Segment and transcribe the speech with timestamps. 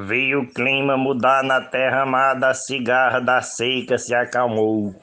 [0.00, 4.94] Veio o clima mudar na terra amada, a cigarra da seca se acalmou.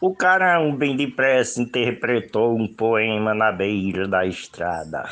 [0.00, 5.08] O carão bem depressa interpretou um poema na beira da estrada.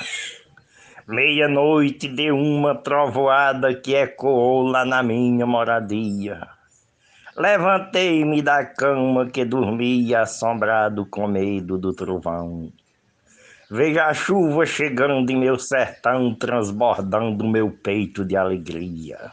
[1.07, 6.49] Meia-noite deu uma trovoada que ecoou lá na minha moradia.
[7.37, 12.73] Levantei-me da cama que dormia assombrado com medo do trovão.
[13.75, 19.33] Veja a chuva chegando em meu sertão, transbordando meu peito de alegria.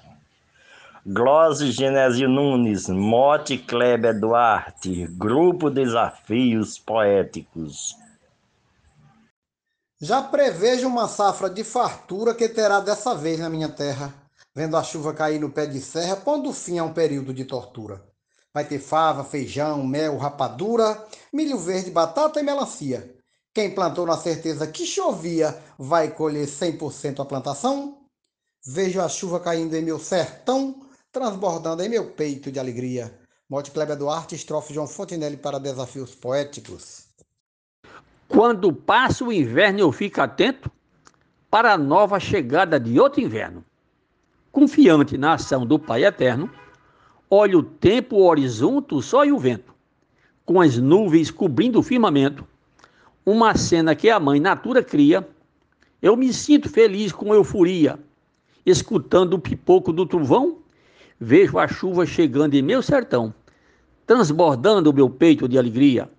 [1.05, 7.97] Glose Genésio Nunes, Mote Kleber Duarte, Grupo Desafios Poéticos.
[9.99, 14.13] Já prevejo uma safra de fartura que terá dessa vez na minha terra,
[14.55, 18.01] vendo a chuva cair no pé de serra, pondo fim a um período de tortura.
[18.53, 20.97] Vai ter fava, feijão, mel, rapadura,
[21.33, 23.18] milho verde, batata e melancia.
[23.53, 27.97] Quem plantou na certeza que chovia vai colher 100% a plantação?
[28.65, 33.11] Vejo a chuva caindo em meu sertão, transbordando em meu peito de alegria.
[33.49, 37.07] Mote Kleber Duarte, estrofe João Fontenelle para Desafios Poéticos.
[38.27, 40.69] Quando passa o inverno eu fico atento
[41.49, 43.65] para a nova chegada de outro inverno.
[44.51, 46.51] Confiante na ação do Pai Eterno,
[47.27, 49.73] olho o tempo, o horizonte, o sol e o vento,
[50.45, 52.47] com as nuvens cobrindo o firmamento
[53.29, 55.27] uma cena que a mãe natura cria,
[56.01, 57.99] eu me sinto feliz com euforia.
[58.65, 60.57] Escutando o pipoco do trovão,
[61.19, 63.33] vejo a chuva chegando em meu sertão,
[64.05, 66.09] transbordando o meu peito de alegria.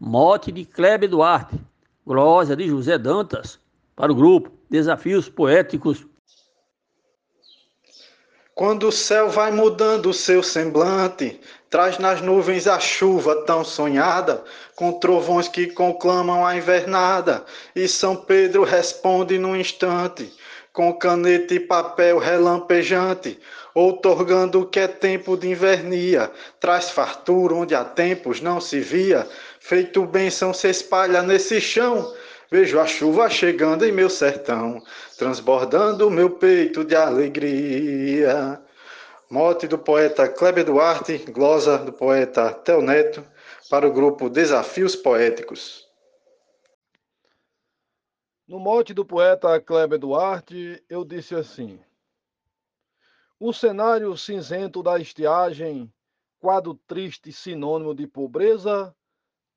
[0.00, 1.60] Mote de Kleber Duarte,
[2.06, 3.58] glosa de José Dantas,
[3.94, 6.06] para o grupo Desafios Poéticos
[8.58, 14.42] quando o céu vai mudando o seu semblante, traz nas nuvens a chuva tão sonhada,
[14.74, 20.32] com trovões que conclamam a invernada, e São Pedro responde num instante,
[20.72, 23.38] com caneta e papel relampejante,
[23.72, 29.24] outorgando o que é tempo de invernia, traz fartura onde há tempos não se via,
[29.60, 32.12] feito bênção se espalha nesse chão,
[32.50, 34.82] Vejo a chuva chegando em meu sertão,
[35.18, 38.58] transbordando meu peito de alegria.
[39.30, 43.22] Mote do poeta Kleber Duarte, glosa do poeta Tel Neto,
[43.68, 45.86] para o grupo Desafios Poéticos.
[48.46, 51.78] No mote do poeta Kleber Duarte, eu disse assim:
[53.38, 55.92] O cenário cinzento da estiagem,
[56.38, 58.96] quadro triste sinônimo de pobreza,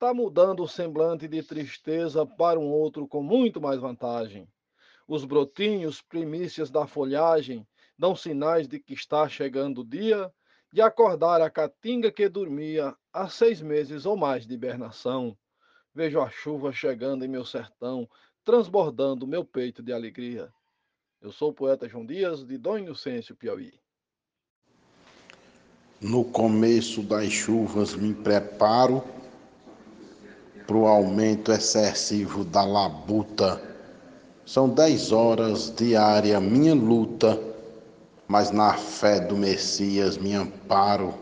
[0.02, 4.48] está mudando o semblante de tristeza para um outro com muito mais vantagem.
[5.08, 7.68] Os brotinhos, primícias da folhagem,
[8.00, 10.34] dão sinais de que está chegando o dia
[10.74, 15.38] de acordar a caatinga que dormia há seis meses ou mais de hibernação.
[15.94, 18.10] Vejo a chuva chegando em meu sertão,
[18.44, 20.52] transbordando meu peito de alegria.
[21.22, 23.72] Eu sou o poeta João Dias, de Dom Inocêncio, Piauí.
[26.02, 29.21] No começo das chuvas me preparo
[30.66, 33.62] para o aumento excessivo da labuta.
[34.46, 37.40] São dez horas diária minha luta,
[38.28, 41.14] mas na fé do Messias me amparo.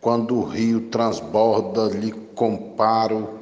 [0.00, 3.38] Quando o rio transborda, lhe comparo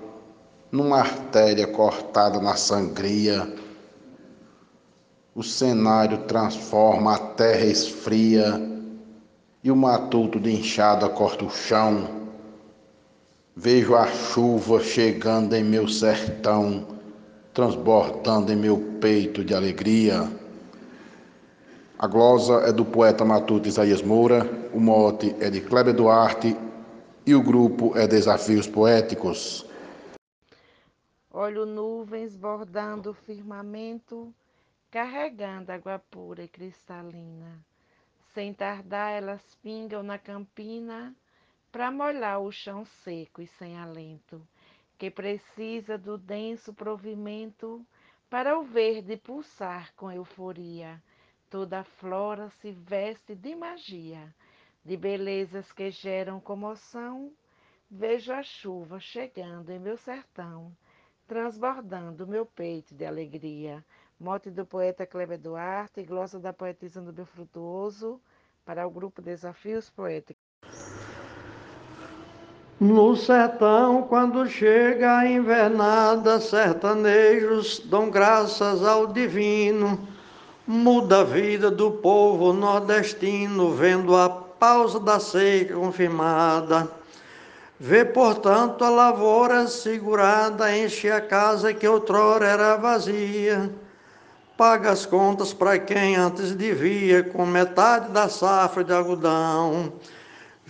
[0.71, 3.51] numa artéria cortada na sangria.
[5.35, 8.61] O cenário transforma a terra esfria
[9.63, 12.21] e o matuto de enxada corta o chão
[13.63, 16.99] Vejo a chuva chegando em meu sertão,
[17.53, 20.33] transbordando em meu peito de alegria.
[21.99, 26.57] A glosa é do poeta matuto Isaías Moura, o mote é de Kleber Duarte
[27.27, 29.67] e o grupo é Desafios Poéticos.
[31.31, 34.33] Olho nuvens bordando o firmamento,
[34.91, 37.63] carregando água pura e cristalina.
[38.33, 41.15] Sem tardar, elas pingam na campina
[41.71, 44.47] para molhar o chão seco e sem alento,
[44.99, 47.85] que precisa do denso provimento
[48.29, 51.03] para o verde pulsar com euforia.
[51.49, 54.35] Toda a flora se veste de magia,
[54.85, 57.33] de belezas que geram comoção.
[57.91, 60.77] Vejo a chuva chegando em meu sertão,
[61.27, 63.85] transbordando meu peito de alegria.
[64.19, 68.21] Mote do poeta Kleber Duarte, glosa da poetisa meu frutuoso,
[68.65, 70.50] para o grupo Desafios Poéticos.
[72.81, 80.09] No sertão, quando chega a invernada, sertanejos dão graças ao divino.
[80.67, 86.91] Muda a vida do povo nordestino, vendo a pausa da seca confirmada.
[87.79, 93.71] Vê, portanto, a lavoura segurada, enche a casa que outrora era vazia.
[94.57, 99.93] paga as contas para quem antes devia, com metade da safra de algodão.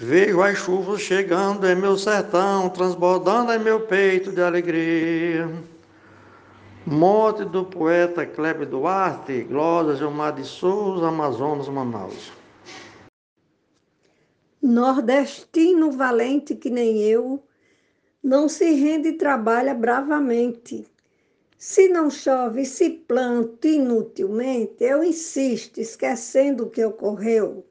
[0.02, 5.46] Vejo as chuvas chegando em meu sertão, transbordando em meu peito de alegria.
[6.86, 12.32] Morte do poeta Kleber Duarte, Glória Gilmar de Souza, Amazonas, Manaus.
[14.62, 17.44] Nordestino valente que nem eu,
[18.24, 20.86] não se rende e trabalha bravamente.
[21.58, 27.69] Se não chove, se planta inutilmente, eu insisto, esquecendo o que ocorreu.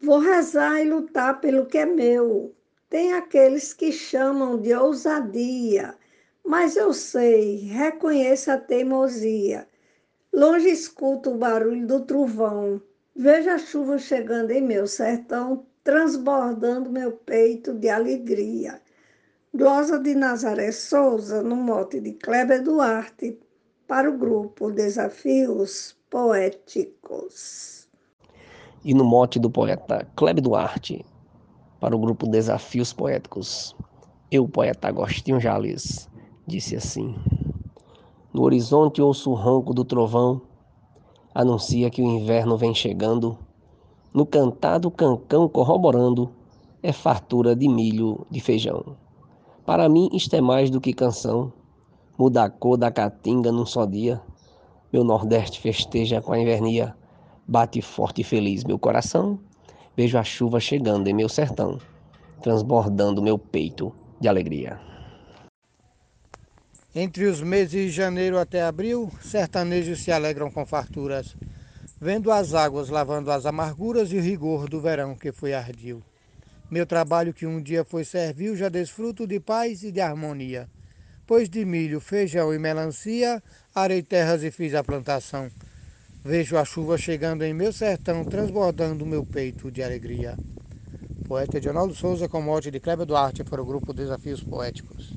[0.00, 2.54] Vou rezar e lutar pelo que é meu.
[2.90, 5.96] Tem aqueles que chamam de ousadia,
[6.44, 9.66] mas eu sei, reconheço a teimosia.
[10.32, 12.82] Longe escuto o barulho do trovão,
[13.16, 18.80] vejo a chuva chegando em meu sertão, transbordando meu peito de alegria.
[19.54, 23.38] Glosa de Nazaré Souza, no mote de Kleber Duarte,
[23.86, 27.83] para o grupo Desafios Poéticos.
[28.84, 31.06] E no mote do poeta Kleber Duarte,
[31.80, 33.74] para o grupo Desafios Poéticos,
[34.30, 36.06] eu, poeta Agostinho Jales,
[36.46, 37.14] disse assim:
[38.30, 40.42] No horizonte ouço o ronco do trovão,
[41.34, 43.38] anuncia que o inverno vem chegando.
[44.12, 46.30] No cantado cancão corroborando,
[46.82, 48.96] é fartura de milho, de feijão.
[49.64, 51.50] Para mim isto é mais do que canção,
[52.18, 54.20] muda a cor da caatinga num só dia.
[54.92, 56.94] Meu Nordeste festeja com a invernia,
[57.46, 59.38] bate forte e feliz meu coração.
[59.96, 61.80] Vejo a chuva chegando em meu sertão,
[62.42, 64.80] transbordando meu peito de alegria.
[66.94, 71.36] Entre os meses de janeiro até abril, sertanejos se alegram com farturas,
[72.00, 76.02] vendo as águas lavando as amarguras e o rigor do verão que foi ardil.
[76.70, 80.68] Meu trabalho que um dia foi servil já desfruto de paz e de harmonia.
[81.26, 83.42] Pois de milho, feijão e melancia,
[83.74, 85.50] arei terras e fiz a plantação.
[86.26, 90.38] Vejo a chuva chegando em meu sertão, transbordando meu peito de alegria.
[91.28, 95.12] Poeta Edionaldo Souza com mote de Kleber Duarte para o grupo Desafios Poéticos.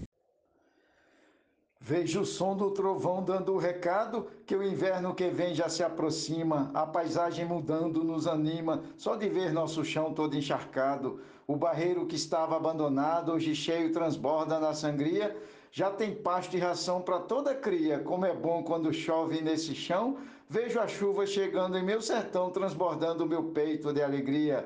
[1.80, 5.82] Vejo o som do trovão dando o recado que o inverno que vem já se
[5.82, 11.22] aproxima, a paisagem mudando nos anima, só de ver nosso chão todo encharcado.
[11.48, 15.34] O barreiro que estava abandonado, hoje cheio, transborda na sangria.
[15.72, 18.00] Já tem pasto e ração para toda cria.
[18.00, 20.18] Como é bom quando chove nesse chão.
[20.50, 24.66] Vejo a chuva chegando em meu sertão, transbordando meu peito de alegria.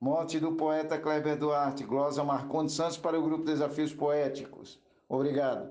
[0.00, 4.78] Morte do poeta Kleber Duarte, glosa Marcondes Santos para o grupo Desafios Poéticos.
[5.08, 5.70] Obrigado.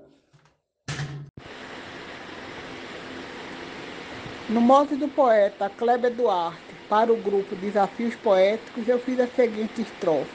[4.48, 9.82] No mote do poeta Kleber Duarte, para o grupo Desafios Poéticos, eu fiz a seguinte
[9.82, 10.28] estrofe.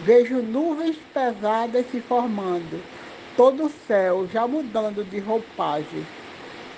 [0.00, 2.82] Vejo nuvens pesadas se formando,
[3.36, 6.06] todo o céu já mudando de roupagem.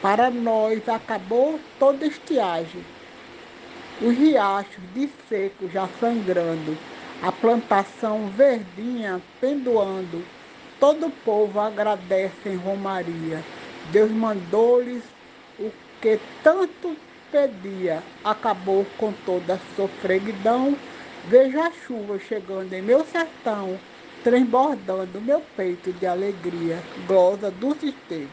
[0.03, 2.85] Para nós acabou toda estiagem.
[4.01, 6.77] Os riachos de seco já sangrando,
[7.23, 10.23] a plantação verdinha pendoando.
[10.79, 13.43] Todo o povo agradece em Romaria.
[13.91, 15.03] Deus mandou-lhes
[15.59, 16.97] o que tanto
[17.33, 20.77] pedia, acabou com toda a sofreguidão.
[21.27, 23.79] Vejo a chuva chegando em meu sertão,
[24.23, 26.79] transbordando meu peito de alegria.
[27.07, 28.31] Glosa do sistema.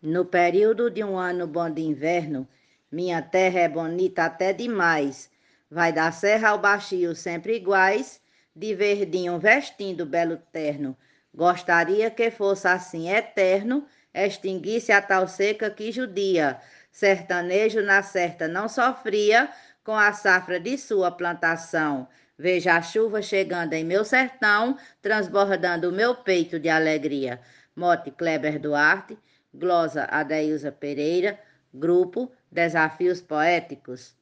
[0.00, 2.46] No período de um ano bom de inverno,
[2.90, 5.30] minha terra é bonita até demais.
[5.70, 8.20] Vai da serra ao baixio sempre iguais,
[8.54, 10.96] de verdinho vestindo belo terno.
[11.34, 16.60] Gostaria que fosse assim eterno, extinguisse a tal seca que judia.
[16.90, 19.50] Sertanejo na certa não sofria
[19.84, 22.08] com a safra de sua plantação.
[22.38, 27.40] Veja a chuva chegando em meu sertão, transbordando o meu peito de alegria.
[27.74, 29.18] Mote Kleber Duarte,
[29.52, 31.38] glosa Adeilza Pereira,
[31.74, 34.16] grupo Desafios Poéticos.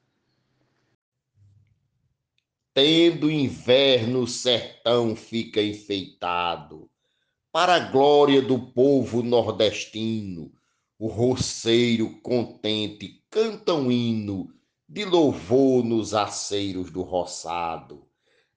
[2.73, 6.91] Tendo inverno, o sertão fica enfeitado
[7.57, 10.53] para a glória do povo nordestino,
[10.99, 14.55] o roceiro contente canta um hino
[14.87, 18.06] de louvor nos aceiros do roçado.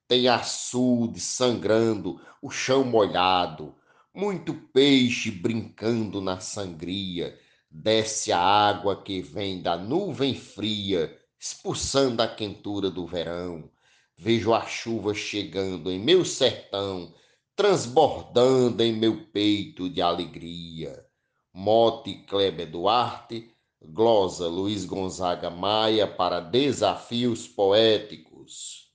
[0.09, 3.75] Tem açude sangrando, o chão molhado,
[4.11, 7.39] muito peixe brincando na sangria.
[7.69, 13.69] Desce a água que vem da nuvem fria, expulsando a quentura do verão.
[14.17, 17.13] Vejo a chuva chegando em meu sertão,
[17.55, 21.05] transbordando em meu peito de alegria.
[21.53, 28.88] Mote Kleber Duarte, glosa Luiz Gonzaga Maia para Desafios Poéticos.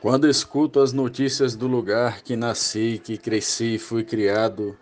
[0.00, 4.76] Quando escuto as notícias do lugar que nasci, que cresci e fui criado,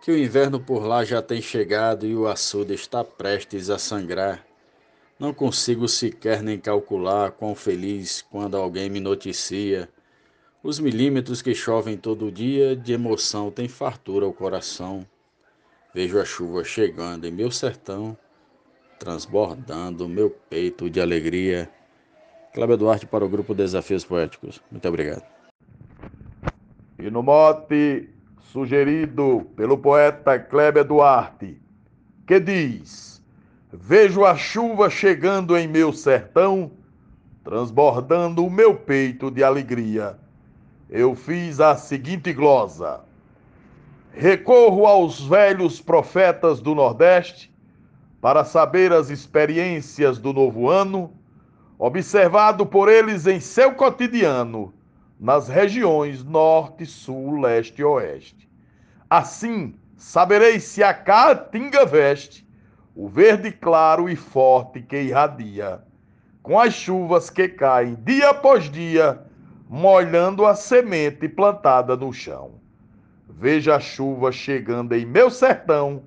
[0.00, 4.46] que o inverno por lá já tem chegado e o açude está prestes a sangrar.
[5.18, 9.88] Não consigo sequer nem calcular quão feliz quando alguém me noticia.
[10.62, 15.04] Os milímetros que chovem todo dia, de emoção tem fartura o coração.
[15.92, 18.16] Vejo a chuva chegando em meu sertão,
[19.00, 21.70] transbordando meu peito de alegria.
[22.54, 24.62] Cláudio Duarte para o grupo Desafios Poéticos.
[24.70, 25.24] Muito obrigado.
[27.00, 28.08] E no mote
[28.52, 31.60] sugerido pelo poeta Kleber Duarte,
[32.24, 33.20] que diz:
[33.72, 36.70] Vejo a chuva chegando em meu sertão,
[37.42, 40.16] transbordando o meu peito de alegria.
[40.88, 43.00] Eu fiz a seguinte glosa:
[44.12, 47.52] Recorro aos velhos profetas do Nordeste
[48.20, 51.12] para saber as experiências do novo ano,
[51.78, 54.72] observado por eles em seu cotidiano
[55.18, 58.48] nas regiões norte, sul, leste e oeste.
[59.08, 62.46] Assim, sabereis se a caatinga veste
[62.94, 65.82] o verde claro e forte que irradia,
[66.42, 69.20] com as chuvas que caem dia após dia,
[69.68, 72.52] molhando a semente plantada no chão.
[73.28, 76.02] Veja a chuva chegando em meu sertão,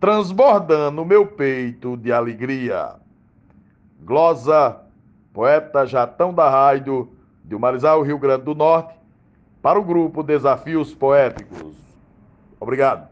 [0.00, 2.96] transbordando meu peito de alegria.
[4.00, 4.83] Glosa,
[5.34, 7.12] poeta Jatão da Raido,
[7.44, 8.94] de Marizal, Rio Grande do Norte,
[9.60, 11.74] para o grupo Desafios Poéticos.
[12.60, 13.08] Obrigado.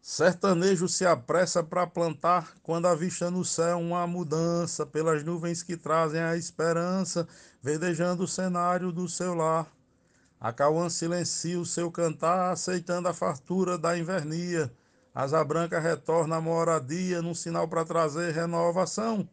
[0.00, 6.20] Sertanejo se apressa para plantar quando avista no céu uma mudança pelas nuvens que trazem
[6.20, 7.26] a esperança,
[7.60, 9.66] verdejando o cenário do seu lar.
[10.38, 14.70] A Cauã silencia o seu cantar, aceitando a fartura da invernia.
[15.12, 19.28] Asa branca retorna à moradia, num sinal para trazer renovação.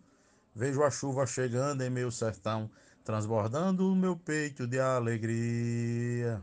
[0.54, 2.70] Vejo a chuva chegando em meu sertão,
[3.06, 6.42] transbordando o meu peito de alegria.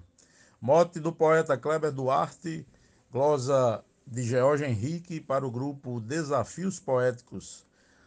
[0.61, 2.67] Mote do poeta Kleber Duarte,
[3.12, 7.67] glosa de George Henrique para o grupo Desafios Poéticos.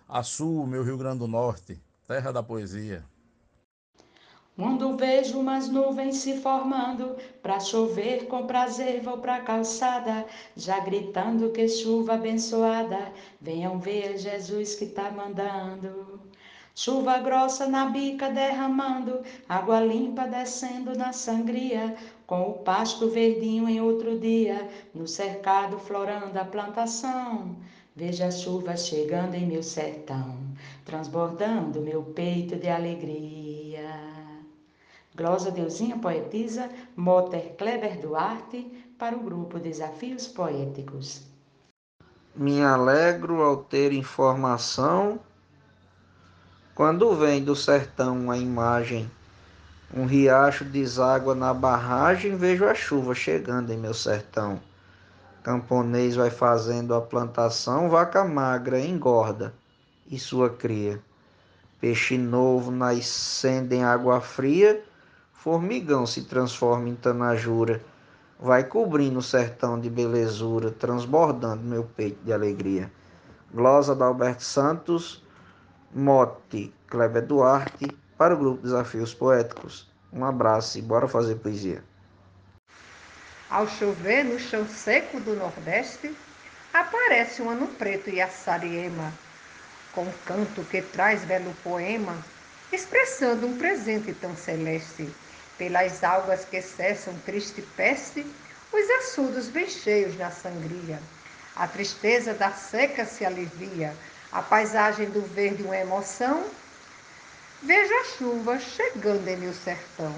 [0.10, 3.06] Açu, meu Rio Grande do Norte, terra da poesia.
[4.58, 10.26] Quando vejo umas nuvens se formando, pra chover com prazer vou pra calçada,
[10.58, 16.20] já gritando que chuva abençoada, venham ver Jesus que tá mandando.
[16.76, 21.96] Chuva grossa na bica derramando, água limpa descendo na sangria,
[22.28, 27.56] com o pasto verdinho em outro dia, no cercado florando a plantação.
[27.96, 30.38] Veja a chuva chegando em meu sertão,
[30.86, 33.41] transbordando meu peito de alegria.
[35.14, 41.24] Glosa Deusinha poetisa, Moter Kleber Duarte, para o grupo Desafios Poéticos.
[42.34, 45.20] Me alegro ao ter informação
[46.74, 49.12] quando vem do sertão a imagem.
[49.94, 54.62] Um riacho deságua na barragem, vejo a chuva chegando em meu sertão.
[55.44, 59.54] Camponês vai fazendo a plantação, vaca magra engorda
[60.10, 61.02] e sua cria.
[61.82, 64.82] Peixe novo nascendo em água fria,
[65.44, 67.82] Formigão se transforma em tanajura,
[68.40, 72.92] vai cobrindo o sertão de belezura, transbordando meu peito de alegria.
[73.52, 75.26] Glosa da Alberto Santos,
[75.92, 77.88] mote Kleber Duarte,
[78.20, 79.92] para o grupo Desafios Poéticos.
[80.14, 81.84] Um abraço e bora fazer poesia.
[83.50, 86.16] Ao chover no chão seco do Nordeste,
[86.72, 89.12] aparece um ano preto e a sariema,
[89.92, 92.16] com um canto que traz belo poema,
[92.72, 95.10] expressando um presente tão celeste
[95.62, 98.26] pelas algas que cessam triste peste,
[98.74, 101.00] os açudos bem cheios na sangria.
[101.56, 103.94] A tristeza da seca se alivia,
[104.32, 106.44] a paisagem do verde uma emoção.
[107.62, 110.16] Vejo a chuva chegando em meu sertão,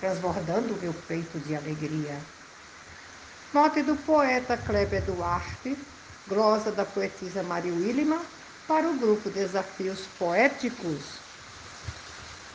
[0.00, 2.16] transbordando meu peito de alegria.
[3.52, 5.76] Note do poeta Kleber Duarte,
[6.26, 8.22] glosa da poetisa Maria Willima,
[8.66, 11.27] para o grupo Desafios Poéticos